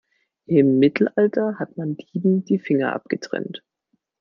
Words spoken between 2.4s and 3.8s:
die Finger abgetrennt.